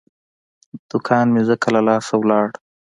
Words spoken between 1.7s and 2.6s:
له لاسه لاړ.